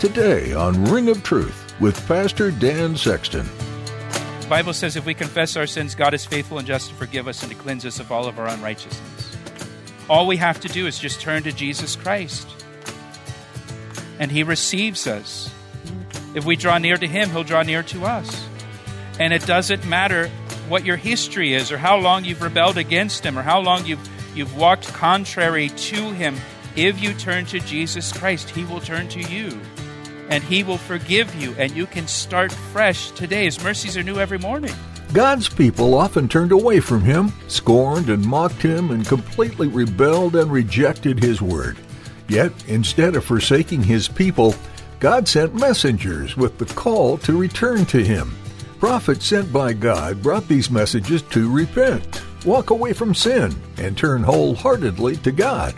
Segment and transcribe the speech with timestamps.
[0.00, 3.46] Today on Ring of Truth with Pastor Dan Sexton.
[4.40, 7.28] The Bible says if we confess our sins, God is faithful and just to forgive
[7.28, 9.36] us and to cleanse us of all of our unrighteousness.
[10.08, 12.48] All we have to do is just turn to Jesus Christ,
[14.18, 15.52] and He receives us.
[16.34, 18.46] If we draw near to Him, He'll draw near to us.
[19.18, 20.28] And it doesn't matter
[20.70, 24.08] what your history is, or how long you've rebelled against Him, or how long you've,
[24.34, 26.36] you've walked contrary to Him.
[26.74, 29.60] If you turn to Jesus Christ, He will turn to you
[30.30, 33.44] and He will forgive you, and you can start fresh today.
[33.44, 34.72] His mercies are new every morning.
[35.12, 40.50] God's people often turned away from Him, scorned and mocked Him, and completely rebelled and
[40.50, 41.76] rejected His word.
[42.28, 44.54] Yet, instead of forsaking His people,
[45.00, 48.36] God sent messengers with the call to return to Him.
[48.78, 54.22] Prophets sent by God brought these messages to repent, walk away from sin, and turn
[54.22, 55.74] wholeheartedly to God.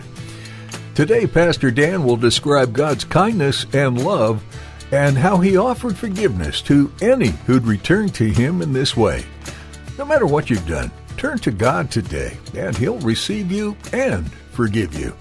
[0.94, 4.44] Today, Pastor Dan will describe God's kindness and love
[4.92, 9.24] and how he offered forgiveness to any who'd return to him in this way.
[9.96, 14.92] No matter what you've done, turn to God today, and he'll receive you and forgive
[14.92, 15.14] you.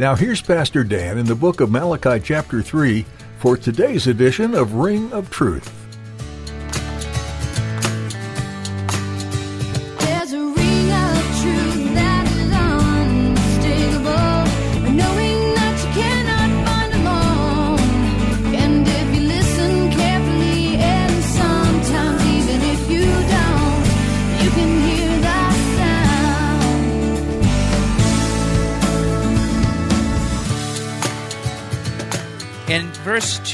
[0.00, 3.06] Now, here's Pastor Dan in the book of Malachi, chapter 3,
[3.38, 5.85] for today's edition of Ring of Truth.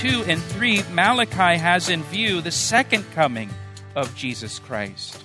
[0.03, 3.49] 2 and 3, Malachi has in view the second coming
[3.95, 5.23] of Jesus Christ.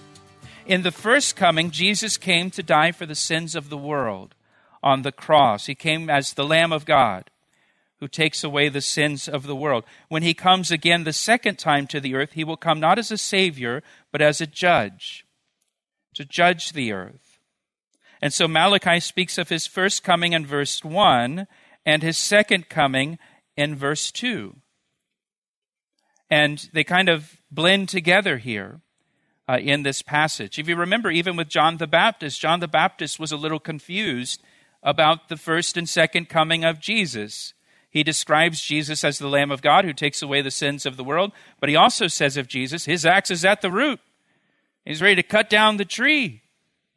[0.67, 4.35] In the first coming, Jesus came to die for the sins of the world
[4.83, 5.65] on the cross.
[5.65, 7.31] He came as the Lamb of God
[7.99, 9.83] who takes away the sins of the world.
[10.09, 13.09] When he comes again the second time to the earth, he will come not as
[13.09, 15.25] a savior, but as a judge,
[16.13, 17.39] to judge the earth.
[18.21, 21.47] And so Malachi speaks of his first coming in verse 1
[21.83, 23.17] and his second coming
[23.55, 24.57] in verse 2.
[26.29, 28.81] And they kind of blend together here
[29.47, 30.59] uh, in this passage.
[30.59, 34.41] If you remember, even with John the Baptist, John the Baptist was a little confused
[34.83, 37.53] about the first and second coming of Jesus.
[37.89, 41.03] He describes Jesus as the Lamb of God who takes away the sins of the
[41.03, 43.99] world, but he also says of Jesus, his axe is at the root.
[44.85, 46.43] He's ready to cut down the tree.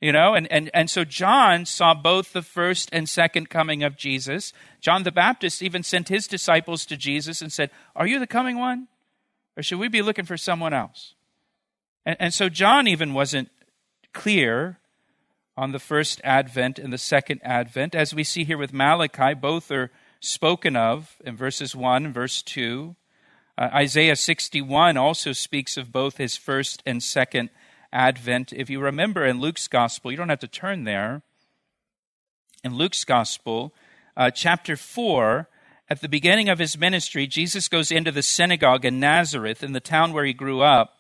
[0.01, 3.99] You know, and, and, and so John saw both the first and second coming of
[3.99, 4.55] Jesus.
[4.81, 8.59] John the Baptist even sent his disciples to Jesus and said, Are you the coming
[8.59, 8.89] one?
[9.60, 11.12] Or should we be looking for someone else?
[12.06, 13.50] And, and so John even wasn't
[14.15, 14.78] clear
[15.54, 17.94] on the first advent and the second advent.
[17.94, 22.41] As we see here with Malachi, both are spoken of in verses 1 and verse
[22.41, 22.97] 2.
[23.59, 27.50] Uh, Isaiah 61 also speaks of both his first and second
[27.92, 28.54] Advent.
[28.54, 31.21] If you remember in Luke's Gospel, you don't have to turn there.
[32.65, 33.75] In Luke's Gospel,
[34.16, 35.50] uh, chapter 4,
[35.91, 39.81] at the beginning of his ministry, Jesus goes into the synagogue in Nazareth, in the
[39.81, 40.99] town where he grew up,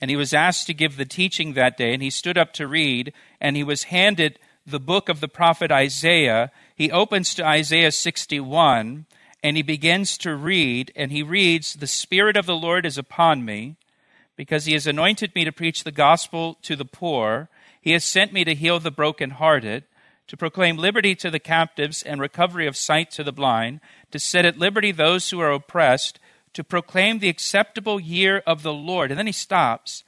[0.00, 2.66] and he was asked to give the teaching that day, and he stood up to
[2.66, 6.50] read, and he was handed the book of the prophet Isaiah.
[6.74, 9.06] He opens to Isaiah 61,
[9.44, 13.44] and he begins to read, and he reads, The Spirit of the Lord is upon
[13.44, 13.76] me
[14.36, 17.48] because he has anointed me to preach the gospel to the poor.
[17.80, 19.84] He has sent me to heal the brokenhearted,
[20.26, 23.80] to proclaim liberty to the captives and recovery of sight to the blind,
[24.14, 26.20] to set at liberty those who are oppressed,
[26.52, 29.10] to proclaim the acceptable year of the Lord.
[29.10, 30.04] And then he stops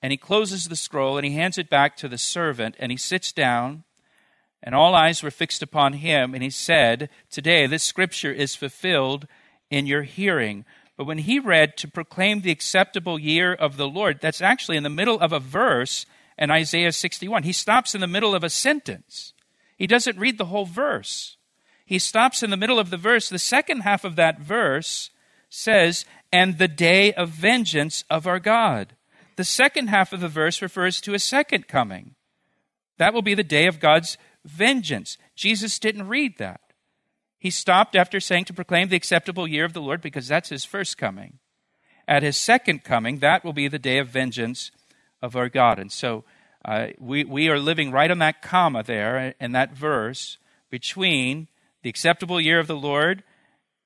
[0.00, 2.96] and he closes the scroll and he hands it back to the servant and he
[2.96, 3.84] sits down.
[4.62, 9.26] And all eyes were fixed upon him, and he said, Today this scripture is fulfilled
[9.68, 10.64] in your hearing.
[10.96, 14.84] But when he read to proclaim the acceptable year of the Lord, that's actually in
[14.84, 16.06] the middle of a verse
[16.38, 17.42] in Isaiah 61.
[17.42, 19.34] He stops in the middle of a sentence.
[19.76, 21.36] He doesn't read the whole verse.
[21.90, 23.28] He stops in the middle of the verse.
[23.28, 25.10] The second half of that verse
[25.48, 28.94] says, and the day of vengeance of our God.
[29.34, 32.14] The second half of the verse refers to a second coming.
[32.98, 35.18] That will be the day of God's vengeance.
[35.34, 36.60] Jesus didn't read that.
[37.40, 40.64] He stopped after saying to proclaim the acceptable year of the Lord because that's his
[40.64, 41.40] first coming.
[42.06, 44.70] At his second coming, that will be the day of vengeance
[45.20, 45.80] of our God.
[45.80, 46.22] And so
[46.64, 50.38] uh, we, we are living right on that comma there in that verse
[50.70, 51.48] between
[51.82, 53.22] the acceptable year of the Lord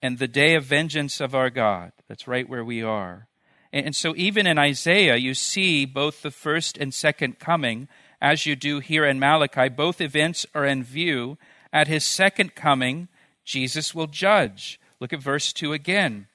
[0.03, 1.93] and the day of vengeance of our God.
[2.09, 3.29] That's right where we are.
[3.73, 7.89] And, so even in Isaiah, you see both the first and second coming,
[8.21, 9.69] as you do here in Malachi.
[9.69, 11.37] Both events are in view.
[11.73, 13.09] At his second coming,
[13.45, 14.79] Jesus will judge.
[15.01, 16.29] Look at verse 2 again.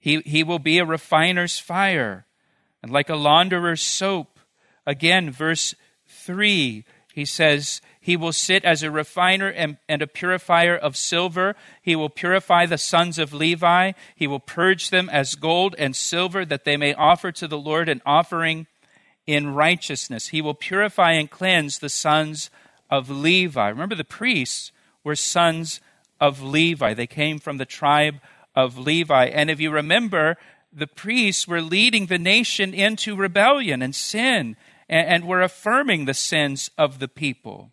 [0.00, 2.26] He, he will be a refiner's fire,
[2.82, 4.38] and like a launderer's soap.
[4.86, 5.74] Again, verse
[6.08, 11.56] 3, he says, He will sit as a refiner and, and, a purifier of silver.
[11.80, 13.92] He will purify the sons of Levi.
[14.14, 17.88] He will purge them as gold and silver, that they may offer to the Lord
[17.88, 18.66] an offering
[19.26, 20.28] in righteousness.
[20.28, 22.50] He will purify and cleanse the sons
[22.90, 23.70] of Levi.
[23.70, 24.70] Remember, the priests
[25.02, 25.80] were sons
[26.20, 28.20] of Levi, they came from the tribe
[28.54, 29.28] of Levi.
[29.28, 30.36] And if you remember,
[30.70, 34.56] the priests were leading the nation into rebellion and sin
[34.90, 37.70] and, and were affirming the sins of the people.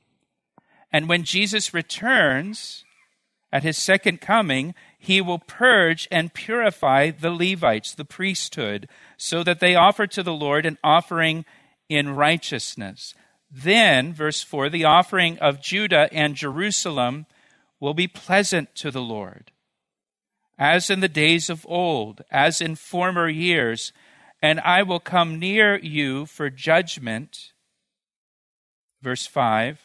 [0.91, 2.83] And when Jesus returns
[3.51, 9.59] at his second coming, he will purge and purify the Levites, the priesthood, so that
[9.59, 11.45] they offer to the Lord an offering
[11.89, 13.13] in righteousness.
[13.49, 17.25] Then, verse 4, the offering of Judah and Jerusalem
[17.79, 19.51] will be pleasant to the Lord
[20.61, 23.91] as in the days of old, as in former years,
[24.43, 27.51] and I will come near you for judgment.
[29.01, 29.79] Verse 5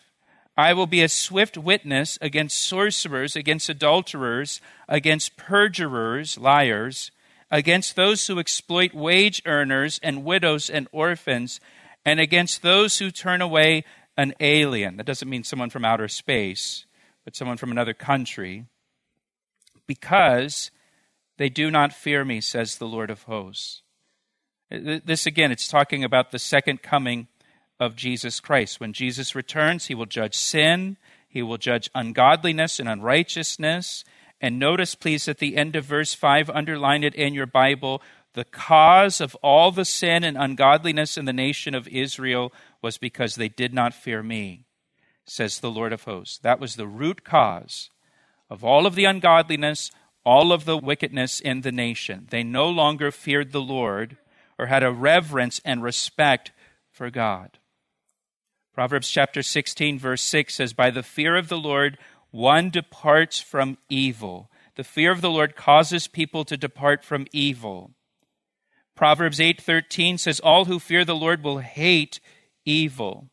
[0.57, 7.11] I will be a swift witness against sorcerers, against adulterers, against perjurers, liars,
[7.51, 11.61] against those who exploit wage earners and widows and orphans,
[12.05, 13.85] and against those who turn away
[14.17, 14.97] an alien.
[14.97, 16.87] That doesn't mean someone from outer space,
[17.25, 18.65] but someone from another country
[19.87, 20.71] because
[21.37, 23.83] they do not fear me, says the Lord of hosts.
[24.71, 27.29] This again, it's talking about the second coming
[27.79, 28.81] of Jesus Christ.
[28.81, 30.97] When Jesus returns, he will judge sin,
[31.29, 34.05] he will judge ungodliness and unrighteousness.
[34.41, 38.03] And notice, please, at the end of verse 5, underline it in your Bible.
[38.35, 42.53] The cause of all the sin and ungodliness in the nation of Israel
[42.83, 44.65] was because they did not fear me,
[45.25, 46.39] says the Lord of hosts.
[46.39, 47.91] That was the root cause
[48.51, 49.91] of all of the ungodliness,
[50.25, 52.27] all of the wickedness in the nation.
[52.31, 54.19] They no longer feared the Lord
[54.59, 56.53] or had a reverence and respect
[56.91, 57.59] for God.
[58.77, 61.99] Proverbs chapter 16, verse 6 says, By the fear of the Lord,
[62.31, 64.49] one departs from evil.
[64.77, 67.91] The fear of the Lord causes people to depart from evil.
[68.95, 72.21] Proverbs 8:13 says all who fear the Lord will hate
[72.65, 73.31] evil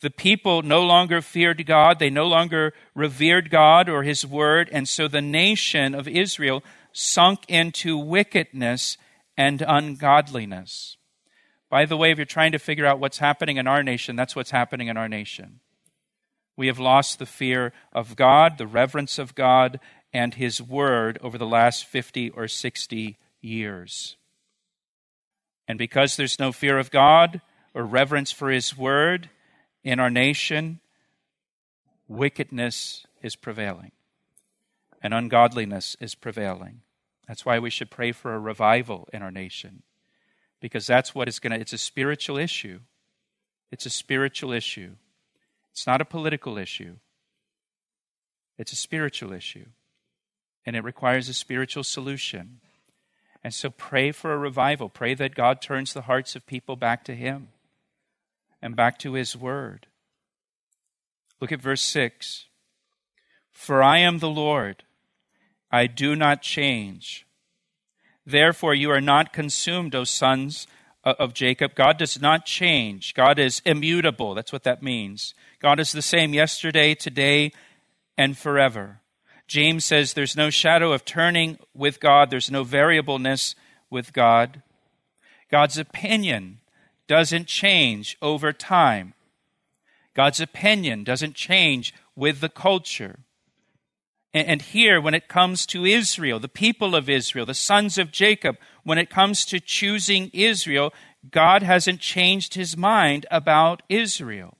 [0.00, 4.88] the people no longer feared God, they no longer revered God or his word, and
[4.88, 6.62] so the nation of Israel
[6.92, 8.96] sunk into wickedness
[9.36, 10.97] and ungodliness.
[11.70, 14.34] By the way, if you're trying to figure out what's happening in our nation, that's
[14.34, 15.60] what's happening in our nation.
[16.56, 19.78] We have lost the fear of God, the reverence of God,
[20.12, 24.16] and his word over the last 50 or 60 years.
[25.68, 27.42] And because there's no fear of God
[27.74, 29.28] or reverence for his word,
[29.84, 30.80] in our nation,
[32.08, 33.92] wickedness is prevailing
[35.02, 36.80] and ungodliness is prevailing.
[37.28, 39.82] That's why we should pray for a revival in our nation
[40.60, 42.80] because that's what is going to, it's a spiritual issue.
[43.70, 44.92] It's a spiritual issue.
[45.72, 46.96] It's not a political issue.
[48.56, 49.66] It's a spiritual issue.
[50.66, 52.60] And it requires a spiritual solution.
[53.44, 54.88] And so pray for a revival.
[54.88, 57.48] Pray that God turns the hearts of people back to Him
[58.60, 59.86] and back to his word.
[61.40, 62.46] Look at verse 6.
[63.52, 64.84] For I am the Lord,
[65.70, 67.26] I do not change.
[68.28, 70.66] Therefore, you are not consumed, O sons
[71.02, 71.74] of Jacob.
[71.74, 73.14] God does not change.
[73.14, 74.34] God is immutable.
[74.34, 75.32] That's what that means.
[75.60, 77.52] God is the same yesterday, today,
[78.18, 79.00] and forever.
[79.46, 83.54] James says there's no shadow of turning with God, there's no variableness
[83.88, 84.62] with God.
[85.50, 86.60] God's opinion
[87.06, 89.14] doesn't change over time.
[90.14, 93.20] God's opinion doesn't change with the culture.
[94.34, 98.56] And here, when it comes to Israel, the people of Israel, the sons of Jacob,
[98.84, 100.92] when it comes to choosing Israel,
[101.30, 104.58] God hasn't changed his mind about Israel.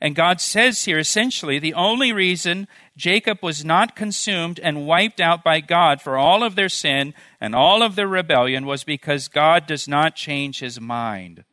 [0.00, 5.44] And God says here essentially the only reason Jacob was not consumed and wiped out
[5.44, 9.66] by God for all of their sin and all of their rebellion was because God
[9.66, 11.44] does not change his mind.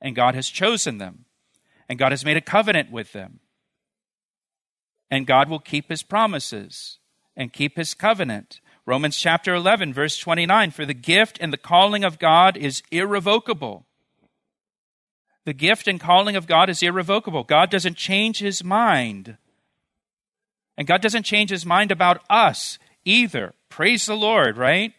[0.00, 1.26] And God has chosen them.
[1.88, 3.40] And God has made a covenant with them.
[5.10, 6.98] And God will keep his promises
[7.36, 8.60] and keep his covenant.
[8.86, 13.86] Romans chapter 11, verse 29 For the gift and the calling of God is irrevocable.
[15.44, 17.44] The gift and calling of God is irrevocable.
[17.44, 19.36] God doesn't change his mind.
[20.76, 23.54] And God doesn't change his mind about us either.
[23.68, 24.92] Praise the Lord, right?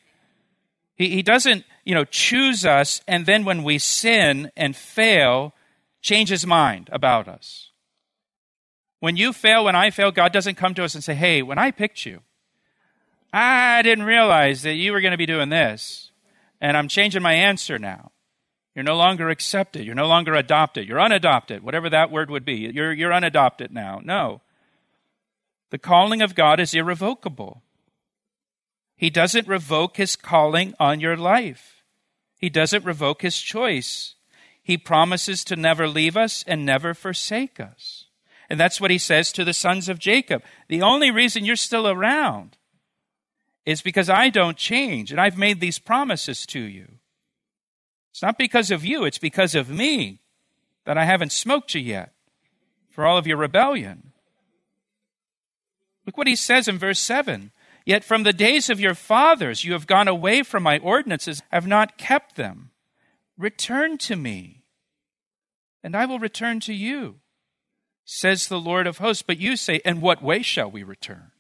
[0.95, 5.53] He, he doesn't, you know, choose us and then when we sin and fail,
[6.01, 7.70] change his mind about us.
[9.01, 11.57] When you fail, when I fail, God doesn't come to us and say, hey, when
[11.57, 12.21] I picked you,
[13.33, 16.11] I didn't realize that you were going to be doing this,
[16.61, 18.11] and I'm changing my answer now.
[18.75, 19.85] You're no longer accepted.
[19.85, 20.87] You're no longer adopted.
[20.87, 22.71] You're unadopted, whatever that word would be.
[22.73, 23.99] You're, you're unadopted now.
[24.03, 24.41] No.
[25.71, 27.63] The calling of God is irrevocable.
[28.95, 31.83] He doesn't revoke his calling on your life,
[32.37, 34.13] he doesn't revoke his choice.
[34.63, 38.05] He promises to never leave us and never forsake us.
[38.51, 40.43] And that's what he says to the sons of Jacob.
[40.67, 42.57] The only reason you're still around
[43.65, 46.95] is because I don't change and I've made these promises to you.
[48.09, 50.19] It's not because of you, it's because of me
[50.83, 52.11] that I haven't smoked you yet
[52.89, 54.11] for all of your rebellion.
[56.05, 57.51] Look what he says in verse 7
[57.85, 61.67] Yet from the days of your fathers you have gone away from my ordinances, have
[61.67, 62.71] not kept them.
[63.37, 64.65] Return to me,
[65.81, 67.20] and I will return to you,
[68.05, 69.23] says the Lord of hosts.
[69.23, 71.31] But you say, In what way shall we return?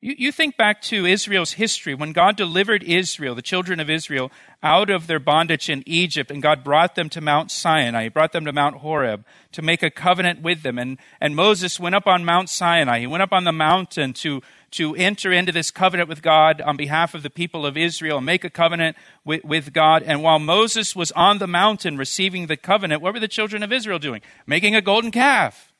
[0.00, 4.30] You, you think back to Israel's history when God delivered Israel, the children of Israel,
[4.62, 8.04] out of their bondage in Egypt, and God brought them to Mount Sinai.
[8.04, 10.78] He brought them to Mount Horeb to make a covenant with them.
[10.78, 13.00] And, and Moses went up on Mount Sinai.
[13.00, 14.40] He went up on the mountain to,
[14.72, 18.26] to enter into this covenant with God on behalf of the people of Israel and
[18.26, 20.02] make a covenant with, with God.
[20.02, 23.72] And while Moses was on the mountain receiving the covenant, what were the children of
[23.72, 24.20] Israel doing?
[24.46, 25.72] Making a golden calf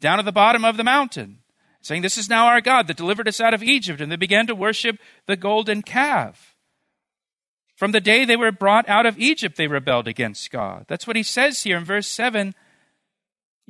[0.00, 1.38] down at the bottom of the mountain
[1.82, 4.00] saying, This is now our God that delivered us out of Egypt.
[4.00, 6.54] And they began to worship the golden calf.
[7.74, 10.84] From the day they were brought out of Egypt, they rebelled against God.
[10.88, 12.54] That's what he says here in verse 7.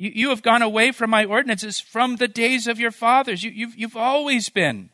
[0.01, 3.45] You, you have gone away from my ordinances from the days of your fathers.
[3.45, 4.89] You, you've, you've always been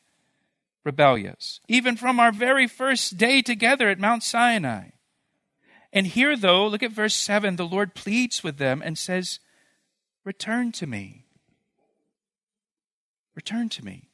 [0.84, 4.88] rebellious, even from our very first day together at Mount Sinai.
[5.92, 9.38] And here, though, look at verse 7 the Lord pleads with them and says,
[10.24, 11.26] Return to me.
[13.36, 14.08] Return to me,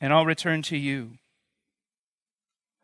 [0.00, 1.18] and I'll return to you.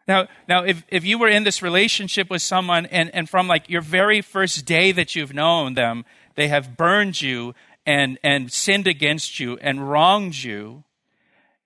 [0.08, 3.68] Now, now if, if you were in this relationship with someone and, and from like
[3.68, 6.04] your very first day that you've known them,
[6.34, 7.54] they have burned you
[7.86, 10.84] and, and sinned against you and wronged you,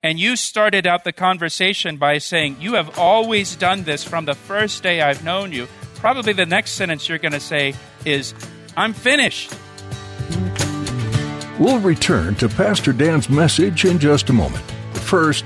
[0.03, 4.35] and you started out the conversation by saying, You have always done this from the
[4.35, 5.67] first day I've known you,
[5.97, 7.75] probably the next sentence you're going to say
[8.05, 8.35] is,
[8.77, 9.53] I'm finished.
[11.59, 14.63] We'll return to Pastor Dan's message in just a moment.
[14.93, 15.46] First,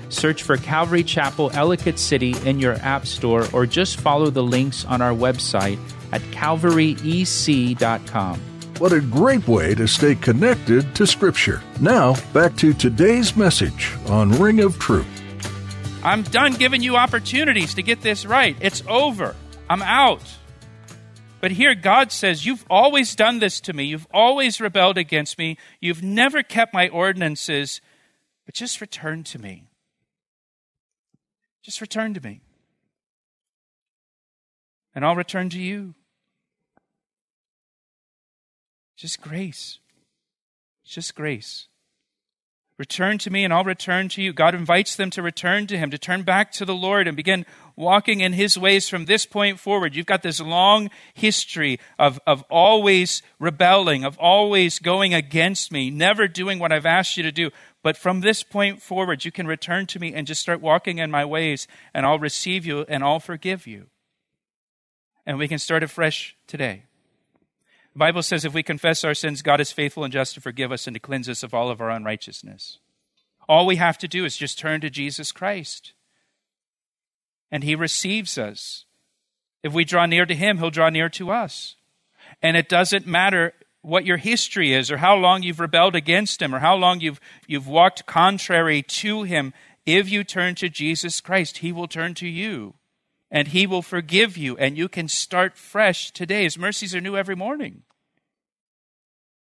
[0.11, 4.85] search for Calvary Chapel Ellicott City in your app store, or just follow the links
[4.85, 5.79] on our website
[6.11, 8.39] at calvaryec.com.
[8.79, 11.61] What a great way to stay connected to Scripture.
[11.79, 15.07] Now, back to today's message on Ring of Truth.
[16.03, 18.57] I'm done giving you opportunities to get this right.
[18.59, 19.35] It's over.
[19.69, 20.23] I'm out.
[21.41, 23.83] But here God says, You've always done this to me.
[23.83, 25.57] You've always rebelled against me.
[25.79, 27.81] You've never kept my ordinances.
[28.45, 29.70] But just return to me.
[31.61, 32.41] Just return to me.
[34.93, 35.95] And I'll return to you.
[38.97, 39.79] Just grace.
[40.83, 41.67] Just grace.
[42.77, 44.33] Return to me and I'll return to you.
[44.33, 47.45] God invites them to return to Him, to turn back to the Lord and begin
[47.75, 49.95] walking in His ways from this point forward.
[49.95, 56.27] You've got this long history of, of always rebelling, of always going against me, never
[56.27, 57.51] doing what I've asked you to do.
[57.83, 61.09] But from this point forward, you can return to me and just start walking in
[61.09, 63.87] my ways, and I'll receive you and I'll forgive you.
[65.25, 66.83] And we can start afresh today.
[67.93, 70.71] The Bible says if we confess our sins, God is faithful and just to forgive
[70.71, 72.79] us and to cleanse us of all of our unrighteousness.
[73.49, 75.93] All we have to do is just turn to Jesus Christ.
[77.51, 78.85] And he receives us.
[79.61, 81.75] If we draw near to him, he'll draw near to us.
[82.41, 86.53] And it doesn't matter what your history is or how long you've rebelled against him
[86.53, 89.53] or how long you've, you've walked contrary to him.
[89.85, 92.75] If you turn to Jesus Christ, he will turn to you
[93.31, 96.43] and he will forgive you and you can start fresh today.
[96.43, 97.83] His mercies are new every morning.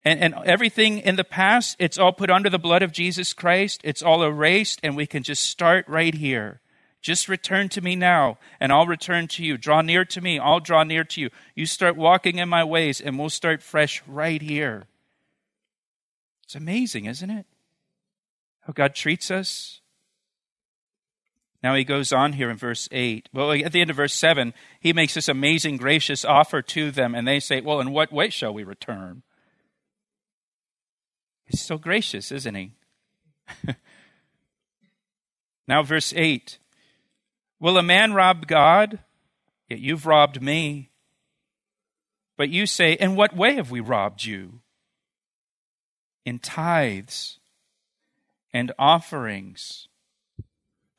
[0.05, 3.81] And, and everything in the past, it's all put under the blood of Jesus Christ.
[3.83, 6.61] It's all erased and we can just start right here.
[7.03, 9.57] Just return to me now, and I'll return to you.
[9.57, 11.31] Draw near to me, I'll draw near to you.
[11.55, 14.87] You start walking in my ways, and we'll start fresh right here.
[16.45, 17.47] It's amazing, isn't it?
[18.63, 19.81] How God treats us.
[21.63, 23.29] Now he goes on here in verse 8.
[23.33, 27.15] Well, at the end of verse 7, he makes this amazing, gracious offer to them,
[27.15, 29.23] and they say, Well, in what way shall we return?
[31.47, 32.73] He's so gracious, isn't he?
[35.69, 36.59] now, verse 8
[37.61, 39.01] Will a man rob God?
[39.69, 40.91] Yet you've robbed me.
[42.37, 44.61] But you say, In what way have we robbed you?
[46.25, 47.39] In tithes
[48.53, 49.89] and offerings.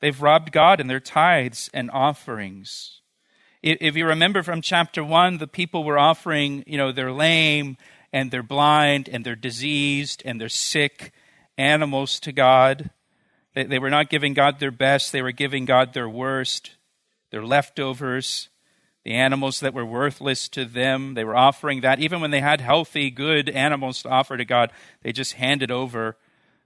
[0.00, 3.00] They've robbed God in their tithes and offerings.
[3.62, 7.76] If you remember from chapter 1, the people were offering, you know, they're lame
[8.12, 11.12] and they're blind and they're diseased and they're sick
[11.56, 12.90] animals to God.
[13.54, 16.72] They, they were not giving God their best, they were giving God their worst,
[17.30, 18.48] their leftovers,
[19.04, 21.14] the animals that were worthless to them.
[21.14, 22.00] They were offering that.
[22.00, 24.70] Even when they had healthy, good animals to offer to God,
[25.02, 26.16] they just handed over,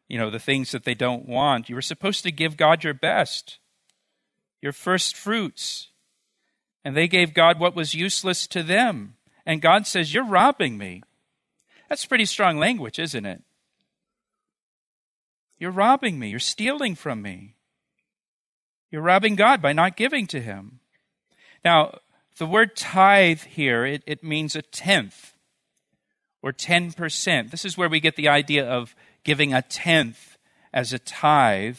[0.08, 1.68] you know, the things that they don't want.
[1.68, 3.58] You were supposed to give God your best,
[4.60, 5.88] your first fruits.
[6.84, 9.14] And they gave God what was useless to them.
[9.46, 11.02] And God says, You're robbing me.
[11.88, 13.42] That's pretty strong language, isn't it?
[15.62, 16.28] You're robbing me.
[16.28, 17.54] You're stealing from me.
[18.90, 20.80] You're robbing God by not giving to Him.
[21.64, 22.00] Now,
[22.36, 25.34] the word tithe here, it, it means a tenth
[26.42, 27.52] or 10%.
[27.52, 30.36] This is where we get the idea of giving a tenth
[30.72, 31.78] as a tithe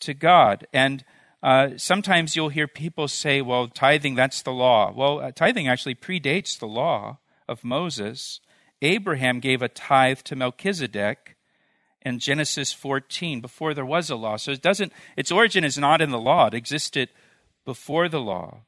[0.00, 0.66] to God.
[0.72, 1.04] And
[1.42, 4.90] uh, sometimes you'll hear people say, well, tithing, that's the law.
[4.96, 8.40] Well, uh, tithing actually predates the law of Moses.
[8.80, 11.33] Abraham gave a tithe to Melchizedek
[12.04, 14.36] in Genesis 14 before there was a law.
[14.36, 16.46] So it doesn't its origin is not in the law.
[16.46, 17.08] It existed
[17.64, 18.60] before the law.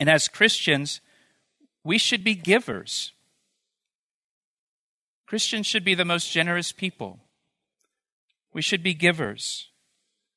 [0.00, 1.00] And as Christians,
[1.84, 3.12] we should be givers.
[5.26, 7.20] Christians should be the most generous people.
[8.52, 9.68] We should be givers.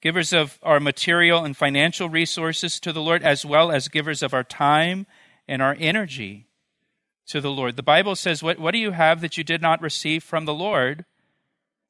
[0.01, 4.33] Givers of our material and financial resources to the Lord, as well as givers of
[4.33, 5.05] our time
[5.47, 6.47] and our energy
[7.27, 7.75] to the Lord.
[7.75, 10.53] The Bible says, What, what do you have that you did not receive from the
[10.53, 11.05] Lord?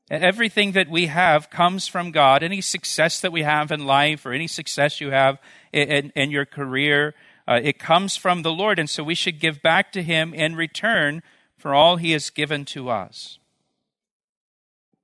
[0.10, 2.42] Everything that we have comes from God.
[2.42, 5.38] Any success that we have in life or any success you have
[5.72, 7.14] in, in your career,
[7.48, 8.80] uh, it comes from the Lord.
[8.80, 11.22] And so we should give back to Him in return
[11.58, 13.38] for all He has given to us.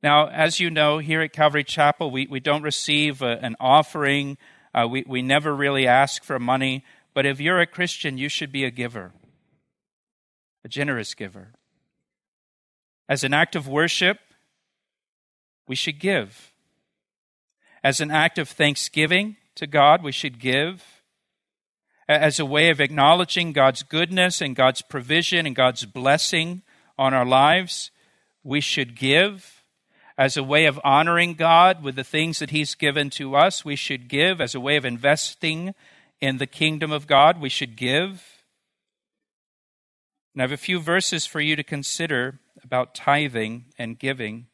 [0.01, 4.37] Now, as you know, here at Calvary Chapel, we, we don't receive a, an offering.
[4.73, 6.83] Uh, we, we never really ask for money.
[7.13, 9.13] But if you're a Christian, you should be a giver,
[10.63, 11.53] a generous giver.
[13.07, 14.19] As an act of worship,
[15.67, 16.51] we should give.
[17.83, 20.83] As an act of thanksgiving to God, we should give.
[22.07, 26.61] As a way of acknowledging God's goodness and God's provision and God's blessing
[26.97, 27.91] on our lives,
[28.43, 29.63] we should give.
[30.17, 33.75] As a way of honoring God with the things that He's given to us, we
[33.75, 34.39] should give.
[34.39, 35.73] As a way of investing
[36.21, 38.43] in the kingdom of God, we should give.
[40.33, 44.47] And I have a few verses for you to consider about tithing and giving.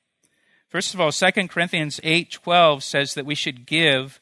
[0.72, 4.22] First of all, 2 Corinthians 8:12 says that we should give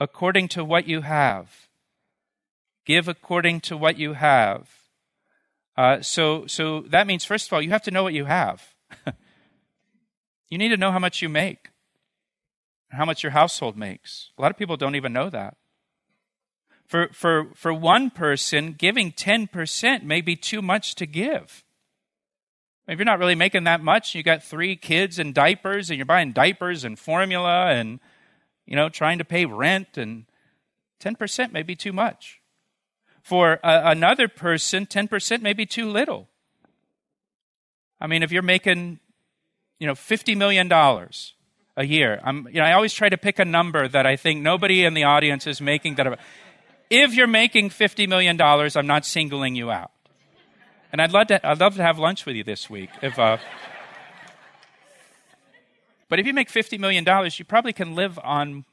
[0.00, 1.68] according to what you have.
[2.84, 4.68] Give according to what you have.
[5.76, 8.74] Uh, so, so that means, first of all, you have to know what you have.
[10.48, 11.70] you need to know how much you make,
[12.90, 14.30] how much your household makes.
[14.36, 15.56] A lot of people don't even know that.
[16.86, 21.63] For, for, for one person, giving 10% may be too much to give.
[22.86, 26.04] If you're not really making that much, you got three kids and diapers, and you're
[26.04, 27.98] buying diapers and formula and,
[28.66, 30.26] you know, trying to pay rent, and
[31.00, 32.40] 10% may be too much.
[33.22, 36.28] For a, another person, 10% may be too little.
[37.98, 39.00] I mean, if you're making,
[39.78, 43.46] you know, $50 million a year, I'm, you know, I always try to pick a
[43.46, 46.18] number that I think nobody in the audience is making that.
[46.90, 49.90] If you're making $50 million, I'm not singling you out.
[50.94, 52.88] And I'd love to, I'd love to have lunch with you this week.
[53.02, 53.38] If, uh,
[56.08, 57.04] but if you make $50 million,
[57.36, 58.64] you probably can live on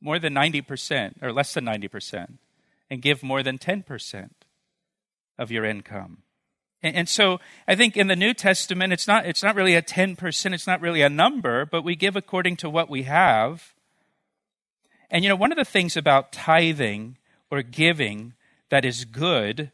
[0.00, 2.34] more than 90% or less than 90%
[2.88, 4.30] and give more than 10%
[5.36, 6.18] of your income.
[6.80, 9.82] And, and so I think in the New Testament, it's not, it's not really a
[9.82, 13.74] 10%, it's not really a number, but we give according to what we have.
[15.10, 17.18] And you know, one of the things about tithing
[17.50, 18.34] or giving
[18.70, 19.72] that is good,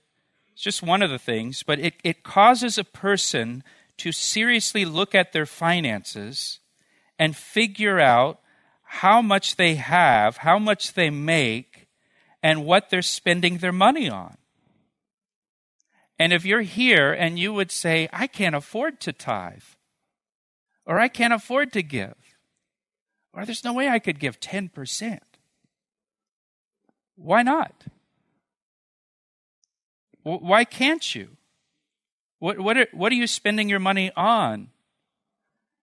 [0.55, 3.65] it's just one of the things, but it, it causes a person
[3.99, 6.61] to seriously look at their finances
[7.19, 8.41] and figure out
[8.83, 11.89] how much they have, how much they make,
[12.41, 14.37] and what they're spending their money on.
[16.21, 19.65] And if you're here and you would say, I can't afford to tithe,
[20.87, 22.15] or I can't afford to give,
[23.33, 25.19] or there's no way I could give 10%,
[27.17, 27.87] why not?
[30.25, 31.37] Why can't you?
[32.41, 34.71] What, what, are, what are you spending your money on?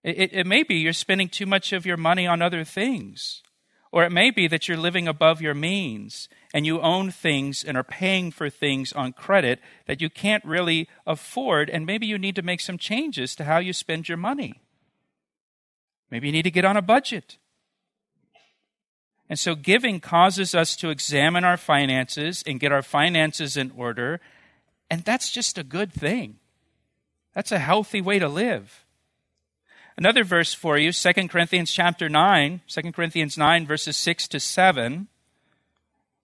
[0.03, 3.43] It, it may be you're spending too much of your money on other things.
[3.91, 7.77] Or it may be that you're living above your means and you own things and
[7.77, 12.35] are paying for things on credit that you can't really afford, and maybe you need
[12.35, 14.61] to make some changes to how you spend your money.
[16.09, 17.37] Maybe you need to get on a budget.
[19.31, 24.19] And so giving causes us to examine our finances and get our finances in order,
[24.89, 26.35] and that's just a good thing.
[27.33, 28.83] That's a healthy way to live.
[29.95, 35.07] Another verse for you, 2 Corinthians chapter 9, 2 Corinthians 9 verses 6 to 7.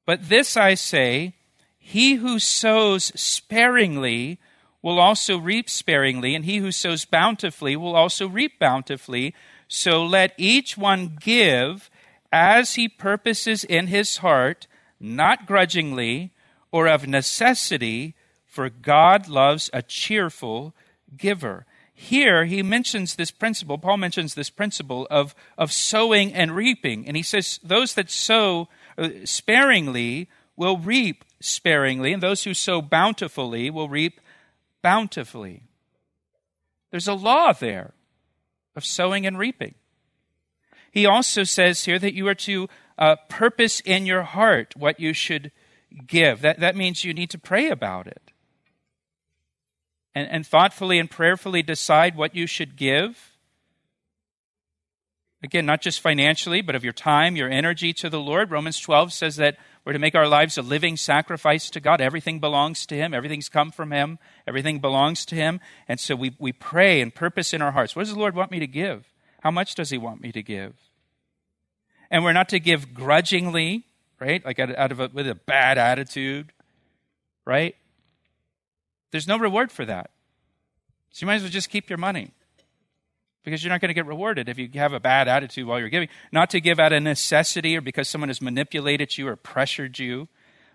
[0.05, 1.33] But this I say,
[1.77, 4.37] he who sows sparingly
[4.81, 9.33] will also reap sparingly, and he who sows bountifully will also reap bountifully.
[9.69, 11.89] So let each one give
[12.31, 14.67] as he purposes in his heart,
[14.99, 16.33] not grudgingly
[16.71, 20.73] or of necessity, for God loves a cheerful
[21.15, 21.65] giver.
[21.93, 27.07] Here he mentions this principle, Paul mentions this principle of, of sowing and reaping.
[27.07, 32.81] And he says, Those that sow uh, sparingly will reap sparingly, and those who sow
[32.81, 34.19] bountifully will reap
[34.81, 35.63] bountifully.
[36.91, 37.93] There's a law there
[38.75, 39.75] of sowing and reaping.
[40.97, 45.13] He also says here that you are to uh, purpose in your heart what you
[45.13, 45.51] should
[46.07, 46.41] give.
[46.41, 48.31] That, that means you need to pray about it
[50.15, 53.37] and, and thoughtfully and prayerfully decide what you should give.
[55.43, 58.49] Again, not just financially, but of your time, your energy to the Lord.
[58.49, 62.01] Romans 12 says that we're to make our lives a living sacrifice to God.
[62.01, 65.59] Everything belongs to Him, everything's come from Him, everything belongs to Him.
[65.87, 67.95] And so we, we pray and purpose in our hearts.
[67.95, 69.13] What does the Lord want me to give?
[69.41, 70.86] How much does He want me to give?
[72.09, 73.85] And we're not to give grudgingly,
[74.19, 74.43] right?
[74.45, 76.51] Like out, of a, with a bad attitude,
[77.45, 77.75] right?
[79.11, 80.11] There's no reward for that.
[81.11, 82.31] So you might as well just keep your money
[83.43, 85.89] because you're not going to get rewarded if you have a bad attitude while you're
[85.89, 86.09] giving.
[86.31, 90.27] Not to give out of necessity or because someone has manipulated you or pressured you,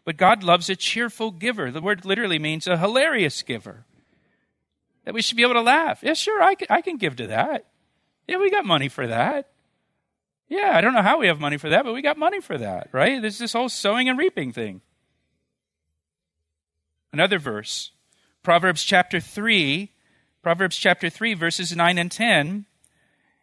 [0.04, 1.70] but God loves a cheerful giver.
[1.70, 3.84] The word literally means a hilarious giver.
[5.04, 6.00] That we should be able to laugh.
[6.02, 7.66] Yeah, sure, I can, I can give to that.
[8.26, 9.51] Yeah, we got money for that.
[10.52, 12.58] Yeah, I don't know how we have money for that, but we got money for
[12.58, 13.22] that, right?
[13.22, 14.82] There's this whole sowing and reaping thing.
[17.10, 17.92] Another verse
[18.42, 19.90] Proverbs chapter 3,
[20.42, 22.66] Proverbs chapter 3, verses 9 and 10,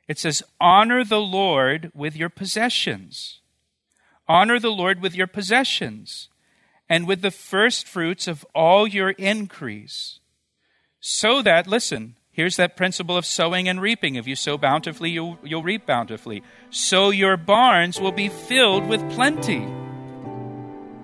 [0.07, 3.39] it says, Honor the Lord with your possessions.
[4.27, 6.29] Honor the Lord with your possessions
[6.87, 10.19] and with the first fruits of all your increase.
[10.99, 14.15] So that, listen, here's that principle of sowing and reaping.
[14.15, 16.41] If you sow bountifully, you'll, you'll reap bountifully.
[16.69, 19.57] So your barns will be filled with plenty,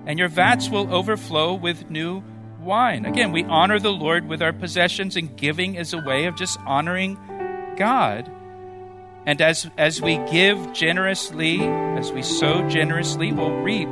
[0.05, 2.23] and your vats will overflow with new
[2.61, 3.05] wine.
[3.05, 6.57] Again, we honor the Lord with our possessions, and giving is a way of just
[6.65, 7.17] honoring
[7.75, 8.31] God.
[9.25, 13.89] And as, as we give generously, as we sow generously, we'll reap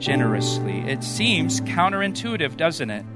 [0.00, 0.80] generously.
[0.80, 3.06] It seems counterintuitive, doesn't it?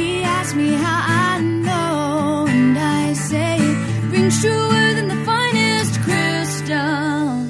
[0.00, 1.02] He asked me how
[1.36, 7.44] I know, and I say it rings truer than the finest crystal.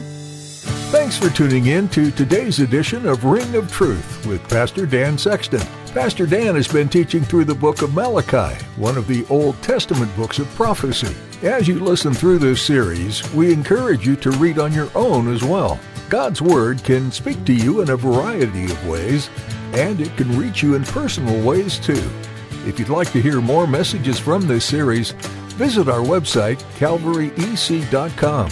[0.91, 5.63] Thanks for tuning in to today's edition of Ring of Truth with Pastor Dan Sexton.
[5.95, 10.15] Pastor Dan has been teaching through the book of Malachi, one of the Old Testament
[10.17, 11.15] books of prophecy.
[11.43, 15.45] As you listen through this series, we encourage you to read on your own as
[15.45, 15.79] well.
[16.09, 19.31] God's Word can speak to you in a variety of ways,
[19.73, 22.11] and it can reach you in personal ways too.
[22.67, 25.13] If you'd like to hear more messages from this series,
[25.57, 28.51] visit our website, calvaryec.com.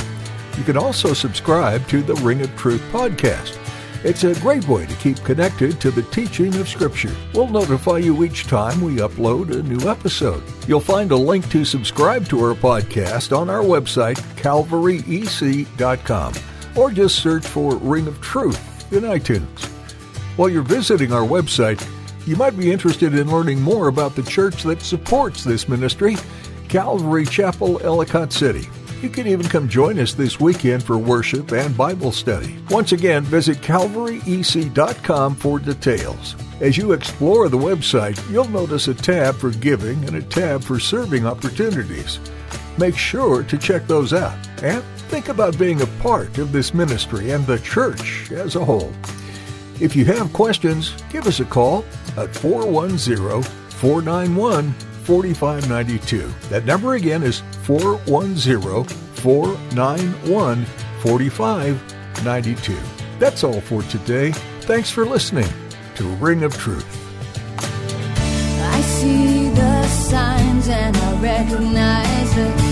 [0.56, 3.58] You can also subscribe to the Ring of Truth podcast.
[4.04, 7.14] It's a great way to keep connected to the teaching of Scripture.
[7.34, 10.42] We'll notify you each time we upload a new episode.
[10.66, 16.32] You'll find a link to subscribe to our podcast on our website, calvaryec.com,
[16.76, 19.66] or just search for Ring of Truth in iTunes.
[20.36, 21.84] While you're visiting our website,
[22.28, 26.14] You might be interested in learning more about the church that supports this ministry,
[26.68, 28.68] Calvary Chapel, Ellicott City.
[29.00, 32.58] You can even come join us this weekend for worship and Bible study.
[32.68, 36.36] Once again, visit calvaryec.com for details.
[36.60, 40.78] As you explore the website, you'll notice a tab for giving and a tab for
[40.78, 42.20] serving opportunities.
[42.76, 47.30] Make sure to check those out and think about being a part of this ministry
[47.30, 48.92] and the church as a whole.
[49.80, 51.84] If you have questions, give us a call
[52.16, 54.72] at 410 491
[55.04, 56.28] 4592.
[56.48, 58.84] That number again is 410
[59.22, 60.64] 491
[61.00, 62.76] 4592.
[63.20, 64.32] That's all for today.
[64.62, 65.48] Thanks for listening
[65.94, 66.86] to Ring of Truth.
[67.58, 72.67] I see the signs and I recognize the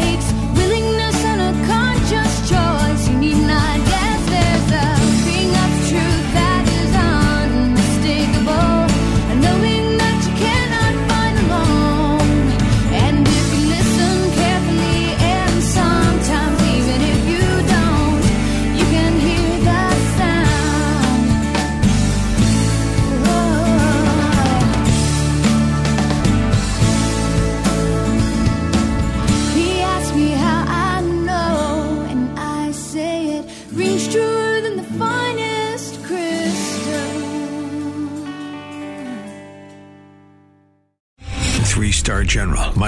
[0.00, 0.37] it